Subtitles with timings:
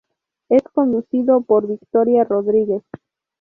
[0.49, 2.81] Es conducido por Victoria Rodríguez.